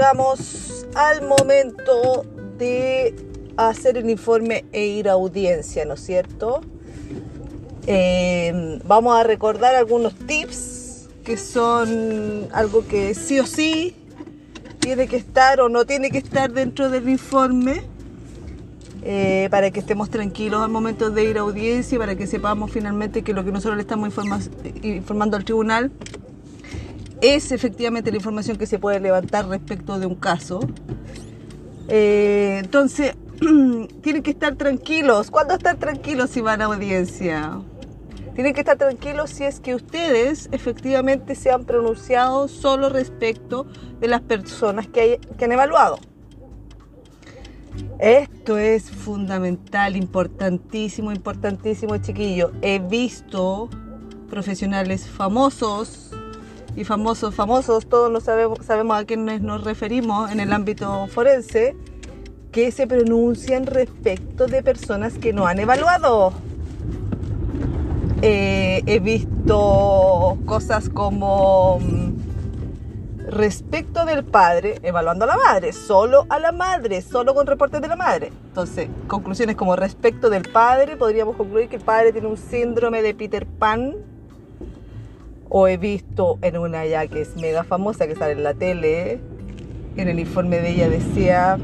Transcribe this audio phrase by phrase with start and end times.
[0.00, 2.24] llegamos al momento
[2.56, 3.14] de
[3.58, 6.62] hacer el informe e ir a audiencia, ¿no es cierto?
[7.86, 13.94] Eh, vamos a recordar algunos tips que son algo que sí o sí
[14.78, 17.82] tiene que estar o no tiene que estar dentro del informe
[19.02, 22.70] eh, para que estemos tranquilos al momento de ir a audiencia y para que sepamos
[22.70, 24.08] finalmente que lo que nosotros le estamos
[24.82, 25.92] informando al tribunal
[27.20, 30.60] es efectivamente la información que se puede levantar respecto de un caso.
[31.88, 33.16] Eh, entonces,
[34.02, 35.30] tienen que estar tranquilos.
[35.30, 37.60] ¿Cuándo estar tranquilos si van a audiencia?
[38.34, 43.66] Tienen que estar tranquilos si es que ustedes efectivamente se han pronunciado solo respecto
[44.00, 45.98] de las personas que, que han evaluado.
[47.98, 52.52] Esto es fundamental, importantísimo, importantísimo, chiquillo.
[52.62, 53.68] He visto
[54.30, 56.12] profesionales famosos
[56.76, 61.76] y famosos, famosos, todos lo sabemos, sabemos a quiénes nos referimos en el ámbito forense,
[62.52, 66.32] que se pronuncian respecto de personas que no han evaluado.
[68.22, 76.38] Eh, he visto cosas como mm, respecto del padre, evaluando a la madre, solo a
[76.38, 78.32] la madre, solo con reportes de la madre.
[78.48, 83.14] Entonces, conclusiones como respecto del padre, podríamos concluir que el padre tiene un síndrome de
[83.14, 83.94] Peter Pan
[85.50, 89.20] o he visto en una ya que es mega famosa, que sale en la tele,
[89.96, 91.58] en el informe de ella decía,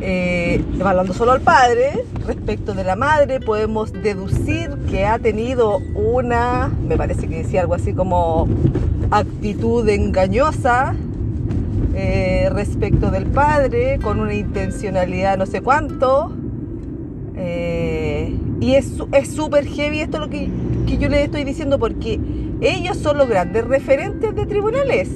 [0.00, 6.70] eh, evaluando solo al padre, respecto de la madre, podemos deducir que ha tenido una,
[6.86, 8.48] me parece que decía algo así como
[9.10, 10.94] actitud engañosa
[11.94, 16.32] eh, respecto del padre, con una intencionalidad no sé cuánto.
[17.36, 18.94] Eh, y es
[19.34, 20.48] súper heavy esto lo que
[20.86, 22.20] que yo les estoy diciendo porque
[22.60, 25.08] ellos son los grandes referentes de tribunales.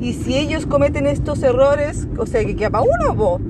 [0.00, 3.40] Y si ellos cometen estos errores, o sea, que queda para uno,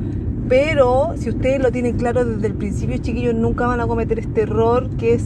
[0.48, 4.42] pero si ustedes lo tienen claro desde el principio, chiquillos, nunca van a cometer este
[4.42, 5.24] error que es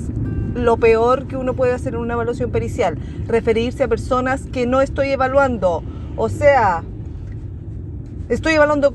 [0.55, 4.81] lo peor que uno puede hacer en una evaluación pericial, referirse a personas que no
[4.81, 5.83] estoy evaluando.
[6.17, 6.85] O sea,
[8.29, 8.95] estoy evaluando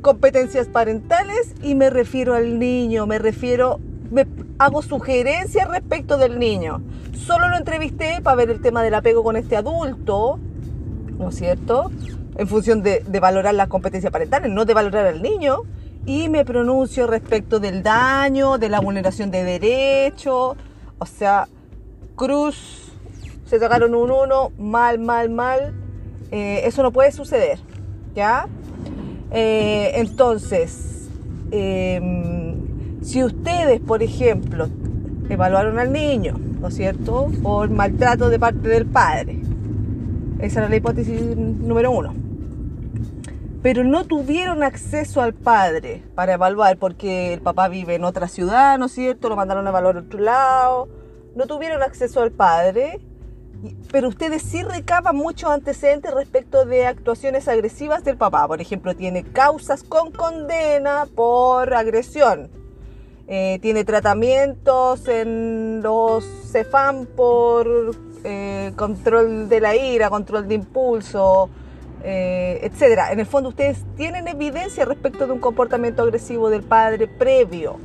[0.00, 3.80] competencias parentales y me refiero al niño, me refiero
[4.12, 4.26] me
[4.58, 6.82] hago sugerencias respecto del niño.
[7.14, 10.38] Solo lo entrevisté para ver el tema del apego con este adulto,
[11.18, 11.90] ¿no es cierto?
[12.36, 15.58] En función de, valorar las competencias parentales, no de valorar al niño.
[16.04, 20.56] Y me pronuncio respecto del daño, de la vulneración de derechos.
[20.98, 21.46] O sea,
[22.16, 22.92] Cruz,
[23.46, 25.74] se sacaron un uno, mal, mal, mal.
[26.32, 27.60] Eh, eso no puede suceder,
[28.14, 28.48] ¿ya?
[29.30, 31.08] Eh, entonces,
[31.50, 32.31] em,
[33.02, 34.68] si ustedes, por ejemplo,
[35.28, 39.40] evaluaron al niño, ¿no es cierto?, por maltrato de parte del padre,
[40.38, 42.14] esa era la hipótesis número uno,
[43.62, 48.78] pero no tuvieron acceso al padre para evaluar porque el papá vive en otra ciudad,
[48.78, 50.88] ¿no es cierto?, lo mandaron a evaluar a otro lado,
[51.34, 53.00] no tuvieron acceso al padre,
[53.90, 58.48] pero ustedes sí recaban muchos antecedentes respecto de actuaciones agresivas del papá.
[58.48, 62.50] Por ejemplo, tiene causas con condena por agresión
[63.28, 71.48] eh, tiene tratamientos en los CEFAM por eh, control de la ira, control de impulso,
[72.02, 73.12] eh, etcétera.
[73.12, 77.76] En el fondo ustedes tienen evidencia respecto de un comportamiento agresivo del padre previo.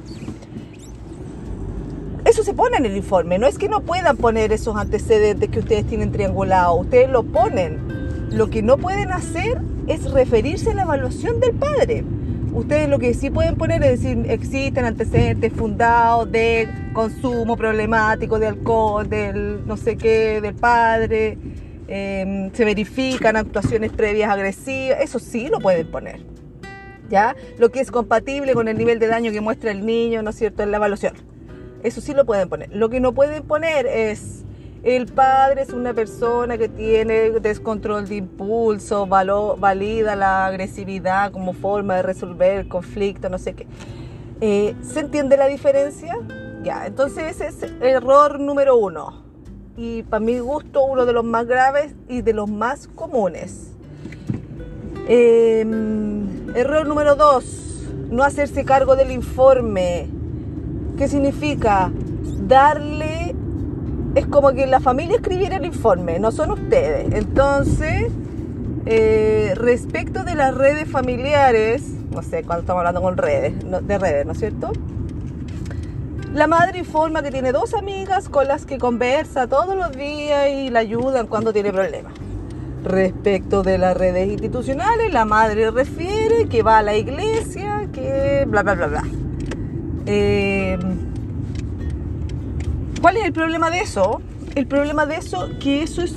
[2.26, 5.59] Eso se pone en el informe, no es que no puedan poner esos antecedentes que
[5.59, 8.28] ustedes tienen triangulados, ustedes lo ponen.
[8.31, 12.03] Lo que no pueden hacer es referirse a la evaluación del padre
[12.57, 18.47] ustedes lo que sí pueden poner es decir, existen antecedentes fundados de consumo problemático de
[18.47, 21.38] alcohol, del no sé qué, del padre,
[21.88, 26.22] em, se verifican actuaciones previas agresivas, eso sí lo pueden poner.
[27.09, 27.35] ¿Ya?
[27.57, 30.35] Lo que es compatible con el nivel de daño que muestra el niño, ¿no es
[30.35, 31.14] cierto?, en la evaluación.
[31.84, 32.70] Eso sí lo pueden poner.
[32.76, 34.43] Lo que no pueden poner es
[34.84, 41.96] el padre es una persona que tiene descontrol de impulso, valida la agresividad como forma
[41.96, 43.68] de resolver el conflicto, no sé qué.
[44.40, 46.18] Eh, ¿Se entiende la diferencia?
[46.64, 49.24] Ya, entonces ese es error número uno.
[49.76, 53.73] Y para mi gusto uno de los más graves y de los más comunes.
[55.08, 60.09] Em, error número dos, no hacerse cargo del informe.
[60.97, 61.91] ¿Qué significa?
[62.47, 63.27] Darle
[64.17, 67.14] es como que la familia escribiera el informe, no son ustedes.
[67.14, 68.11] Entonces,
[68.87, 74.25] eh, respecto de las redes familiares, no sé, cuando estamos hablando con redes, de redes,
[74.25, 74.72] ¿no es cierto?
[76.34, 80.70] La madre informa que tiene dos amigas con las que conversa todos los días y
[80.72, 82.13] la ayudan cuando tiene problemas.
[82.84, 88.63] Respecto de las redes institucionales, la madre refiere que va a la iglesia, que bla,
[88.63, 89.03] bla, bla, bla.
[90.05, 90.78] Eh,
[93.08, 94.20] ¿Cuál es el problema de eso?
[94.56, 96.14] El problema de eso, que eso es,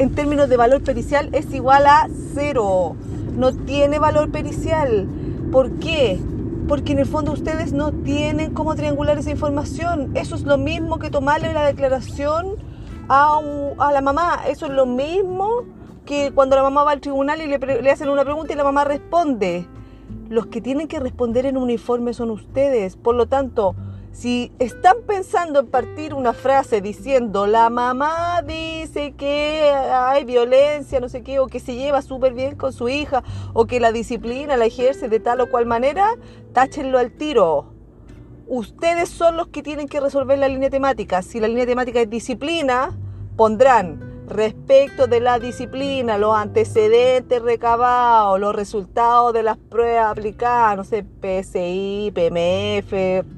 [0.00, 2.96] en términos de valor pericial, es igual a cero.
[3.36, 5.06] No tiene valor pericial.
[5.52, 6.18] ¿Por qué?
[6.66, 10.10] Porque en el fondo ustedes no tienen cómo triangular esa información.
[10.16, 12.56] Eso es lo mismo que tomarle la declaración
[13.08, 13.38] a,
[13.78, 14.40] a la mamá.
[14.48, 15.66] Eso es lo mismo
[16.04, 18.82] que cuando la mamá va al tribunal y le, hacen una pregunta y la mamá
[18.82, 19.68] responde.
[20.28, 22.96] Los que tienen que responder en uniforme son ustedes.
[22.96, 23.76] Por lo tanto,
[24.18, 31.08] si están pensando en partir una frase diciendo la mamá dice que hay violencia, no
[31.08, 33.22] sé qué, o que se lleva súper bien con su hija,
[33.52, 36.16] o que la disciplina la ejerce de tal o cual manera,
[36.52, 37.72] táchenlo al tiro.
[38.48, 41.22] Ustedes son los que tienen que resolver la línea temática.
[41.22, 42.98] Si la línea temática es disciplina,
[43.36, 50.82] pondrán respecto de la disciplina, los antecedentes recabados, los resultados de las pruebas aplicadas, no
[50.82, 53.37] sé, PSI, PMF,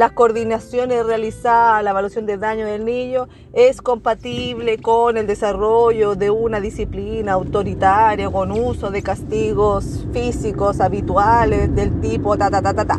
[0.00, 6.30] las coordinaciones realizadas, la evaluación de daño del niño, es compatible con el desarrollo de
[6.30, 12.86] una disciplina autoritaria con uso de castigos físicos habituales del tipo ta ta ta ta
[12.86, 12.98] ta.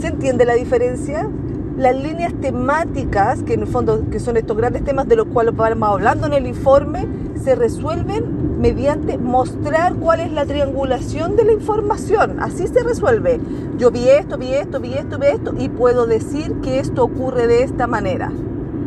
[0.00, 1.28] ¿Se entiende la diferencia?
[1.76, 5.56] Las líneas temáticas, que en el fondo que son estos grandes temas de los cuales
[5.56, 7.06] vamos hablando en el informe,
[7.42, 12.40] se resuelven mediante mostrar cuál es la triangulación de la información.
[12.40, 13.40] Así se resuelve.
[13.76, 17.46] Yo vi esto, vi esto, vi esto, vi esto y puedo decir que esto ocurre
[17.46, 18.32] de esta manera.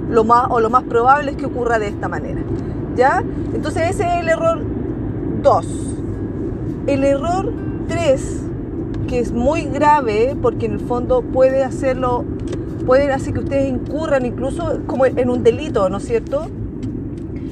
[0.09, 2.41] Lo más, o lo más probable es que ocurra de esta manera.
[2.95, 3.23] ¿Ya?
[3.53, 4.61] Entonces ese es el error
[5.43, 5.67] 2.
[6.87, 7.51] El error
[7.89, 8.41] 3,
[9.07, 12.23] que es muy grave porque en el fondo puede hacerlo
[12.87, 16.47] pueden hacer que ustedes incurran incluso como en un delito, ¿no es cierto?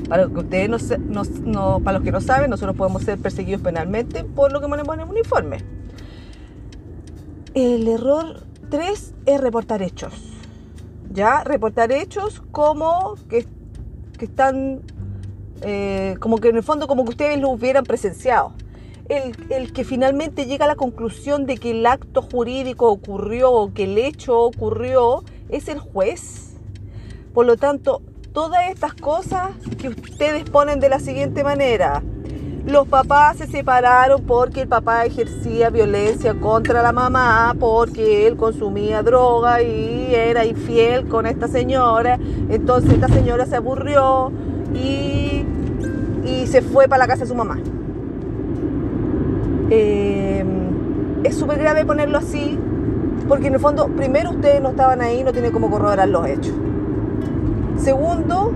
[0.07, 4.53] Para que ustedes no, para los que no saben, nosotros podemos ser perseguidos penalmente por
[4.53, 5.57] lo que ponemos en el uniforme.
[7.53, 10.13] El error 3 es reportar hechos.
[11.11, 11.43] ¿Ya?
[11.43, 13.45] Reportar hechos como que,
[14.19, 14.83] están,
[15.61, 18.53] eh, como que en el fondo como que ustedes lo hubieran presenciado
[19.09, 23.97] el, que finalmente llega a la conclusión de que el acto jurídico ocurrió, que el
[23.97, 26.55] hecho ocurrió, es el juez.
[27.33, 28.01] Por lo tanto,
[28.33, 32.01] todas estas cosas que ustedes ponen de la siguiente manera.
[32.65, 39.03] Los papás se separaron porque el papá ejercía violencia contra la mamá, porque él consumía
[39.03, 42.17] droga y era infiel con esta señora.
[42.49, 44.31] Entonces esta señora se aburrió
[44.73, 45.45] y,
[46.25, 47.59] y se fue para la casa de su mamá.
[49.69, 50.43] Eh,
[51.23, 52.57] es súper grave ponerlo así,
[53.27, 56.53] porque en el fondo, primero ustedes no estaban ahí, no tienen cómo corroborar los hechos.
[57.77, 58.51] Segundo,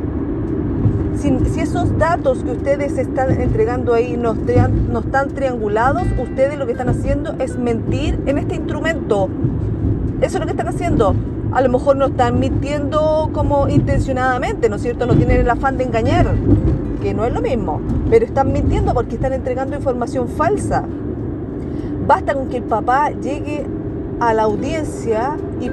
[1.15, 6.71] si, esos datos que ustedes están entregando ahí no, no están triangulados, ustedes lo que
[6.73, 9.29] están haciendo es mentir en este instrumento.
[10.21, 11.15] Eso es lo que están haciendo.
[11.51, 15.05] A lo mejor no están mintiendo como intencionadamente, ¿no es cierto?
[15.07, 16.27] No tienen el afán de engañar,
[17.01, 20.83] que no es lo mismo, pero están mintiendo porque están entregando información falsa.
[22.09, 23.67] Basta con que el papá llegue
[24.19, 25.69] a la audiencia y,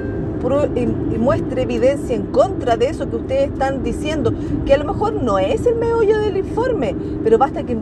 [1.17, 4.31] muestre evidencia en contra de eso que ustedes están diciendo,
[4.63, 7.75] que a lo mejor no es el meollo del informe, pero basta que,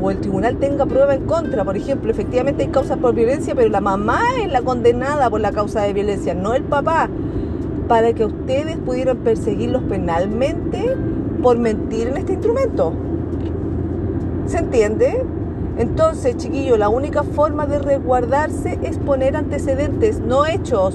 [0.00, 1.64] o el tribunal tenga prueba en contra.
[1.64, 5.50] Por ejemplo, efectivamente hay causas por violencia, pero la mamá es la condenada por la
[5.50, 7.10] causa de violencia, no el papá,
[7.88, 10.96] para que ustedes pudieran perseguirlos penalmente
[11.42, 12.92] por mentir en este instrumento.
[14.46, 15.24] ¿Se entiende?
[15.78, 20.94] Entonces, chiquillo, la única forma de resguardarse es poner antecedentes, no hechos.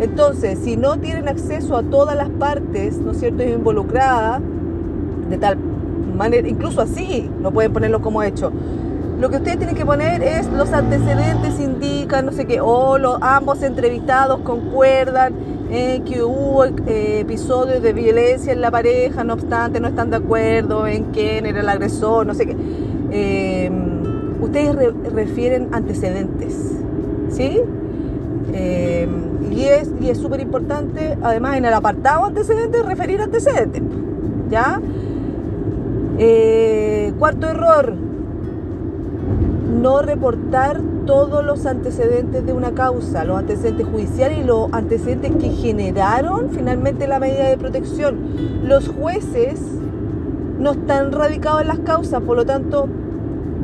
[0.00, 4.40] Entonces, si no tienen acceso a todas las partes, ¿no es cierto?, involucradas,
[5.30, 5.56] de tal
[6.16, 8.52] manera, incluso así, no pueden ponerlo como hecho.
[9.20, 13.18] Lo que ustedes tienen que poner es los antecedentes indican, no sé qué, o los,
[13.20, 15.34] ambos entrevistados concuerdan
[15.70, 20.16] en que hubo eh, episodios de violencia en la pareja, no obstante no están de
[20.16, 22.56] acuerdo en quién era el agresor, no sé qué.
[23.12, 23.70] Eh,
[24.42, 24.76] ustedes
[25.12, 26.54] refieren antecedentes,
[27.30, 27.60] ¿sí?
[28.52, 29.08] Eh,
[29.50, 33.82] y es y es súper importante, además en el apartado antecedentes, referir antecedentes,
[34.50, 34.80] ¿ya?
[36.18, 37.94] Eh, cuarto error,
[39.80, 45.50] no reportar todos los antecedentes de una causa, los antecedentes judiciales y los antecedentes que
[45.50, 48.18] generaron finalmente la medida de protección.
[48.64, 49.60] Los jueces
[50.58, 52.88] no están radicados en las causas, por lo tanto,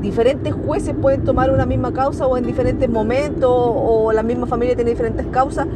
[0.00, 4.74] diferentes jueces pueden tomar una misma causa o en diferentes momentos o la misma familia
[4.74, 5.66] tiene diferentes causas,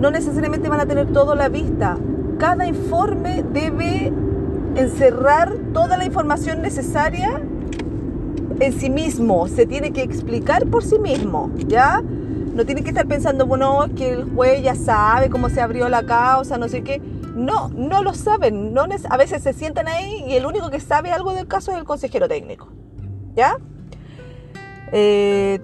[0.00, 1.98] no necesariamente van a tener todo la vista.
[2.38, 4.12] Cada informe debe
[4.74, 7.40] encerrar toda la información necesaria
[8.60, 12.02] en sí mismo, se tiene que explicar por sí mismo, ¿ya?
[12.54, 16.04] No tiene que estar pensando, bueno, que el juez ya sabe cómo se abrió la
[16.04, 17.02] causa, no sé qué.
[17.34, 18.72] No, no lo saben.
[18.72, 21.76] No a veces se sientan ahí y el único que sabe algo del caso es
[21.76, 22.68] el consejero técnico.
[23.36, 23.58] ¿Ya?
[24.92, 25.60] Eh,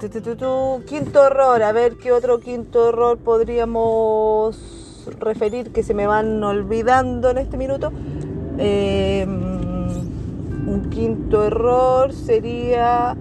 [0.86, 4.58] quinto error, a ver qué otro quinto error podríamos
[5.18, 7.90] referir que se me van olvidando en este minuto.
[8.58, 13.16] Eh, un quinto error sería...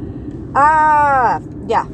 [0.53, 1.87] Ah, ya.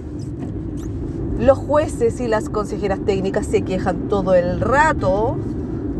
[1.37, 5.37] Los jueces y las consejeras técnicas se quejan todo el rato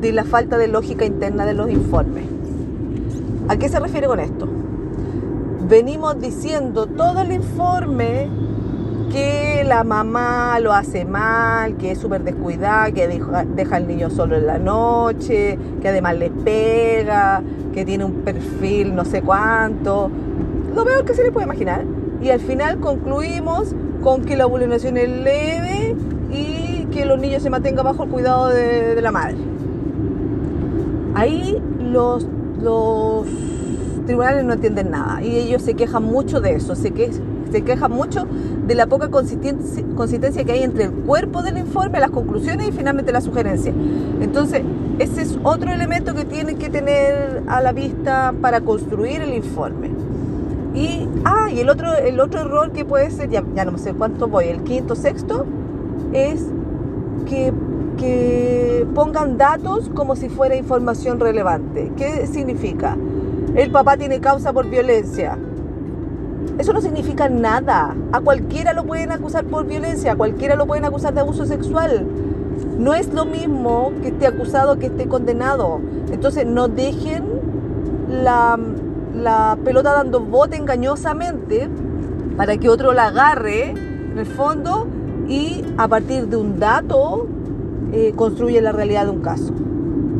[0.02, 2.26] de la falta de lógica interna de los informes.
[3.48, 4.57] ¿A qué se refiere con esto?
[5.70, 8.30] Venimos diciendo todo el informe
[9.12, 14.38] que la mamá lo hace mal, que es súper descuidada, que deja, al niño solo
[14.38, 17.44] en la noche, que además le pega,
[17.74, 20.10] que tiene un perfil no sé cuánto.
[20.74, 21.84] Lo peor que se le puede imaginar.
[22.22, 25.98] Y al final concluimos con que la vulneración es leve
[26.32, 29.36] y que los niños se mantengan bajo el cuidado de, la madre.
[31.14, 32.26] Ahí los,
[32.62, 33.26] los
[34.08, 37.12] tribunales no entienden nada y ellos se quejan mucho de eso, se, que,
[37.52, 38.26] se quejan mucho
[38.66, 42.72] de la poca consistencia, consistencia que hay entre el cuerpo del informe, las conclusiones y
[42.72, 43.72] finalmente la sugerencia.
[44.20, 44.64] Entonces,
[44.98, 49.92] ese es otro elemento que tienen que tener a la vista para construir el informe.
[50.74, 53.94] Y, ah, y el otro, el otro error que puede ser, ya, ya no sé
[53.94, 55.46] cuánto voy, el quinto, sexto,
[56.14, 56.46] es
[57.28, 57.52] que,
[57.98, 61.92] que pongan datos como si fuera información relevante.
[61.98, 62.96] ¿Qué significa?
[63.56, 65.38] El papá tiene causa por violencia.
[66.58, 67.96] Eso no significa nada.
[68.12, 72.06] A cualquiera lo pueden acusar por violencia, a cualquiera lo pueden acusar de abuso sexual.
[72.80, 75.80] No es lo mismo que esté acusado que esté condenado.
[76.12, 77.26] Entonces no dejen
[78.10, 78.58] la,
[79.64, 81.68] pelota dando bote engañosamente
[82.36, 84.88] para que otro la agarre en el fondo
[85.28, 87.28] y a partir de un dato
[87.92, 89.54] eh, construye la realidad de un caso.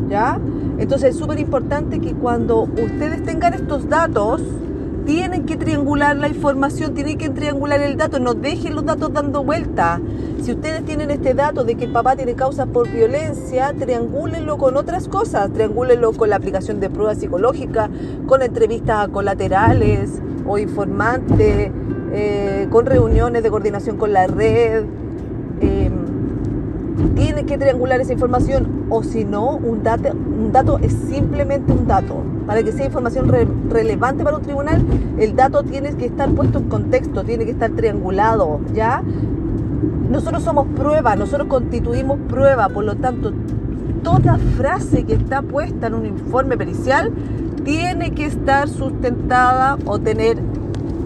[0.08, 0.38] ¿Ya?
[0.78, 4.42] Entonces es súper importante que cuando ustedes tengan estos datos,
[5.08, 9.42] tienen que triangular la información, tienen que triangular el dato, no dejen los datos dando
[9.42, 10.02] vuelta.
[10.42, 14.76] Si ustedes tienen este dato de que el papá tiene causas por violencia, triangúlenlo con
[14.76, 17.88] otras cosas, triangúlenlo con la aplicación de pruebas psicológicas,
[18.26, 20.10] con entrevistas colaterales
[20.46, 21.70] o informantes,
[22.12, 24.84] eh, con reuniones de coordinación con la red.
[27.14, 31.86] Tiene que triangular esa información o si no, un dato, un dato es simplemente un
[31.86, 32.22] dato.
[32.46, 33.30] Para que sea información
[33.68, 34.84] relevante para un tribunal,
[35.18, 39.02] el dato tiene que estar puesto en contexto, tiene que estar triangulado, ¿ya?
[40.10, 43.32] Nosotros somos prueba, nosotros constituimos prueba, por lo tanto,
[44.02, 47.12] toda frase que está puesta en un informe pericial
[47.64, 50.38] tiene que estar sustentada o tener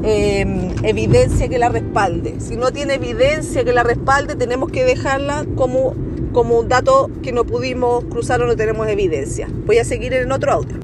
[0.03, 2.37] em, evidencia que la respalde.
[2.41, 5.95] Si no tiene evidencia que la respalde, tenemos que dejarla como
[6.33, 9.49] como un dato que no pudimos cruzar o no tenemos evidencia.
[9.67, 10.82] Voy a seguir en otro audio.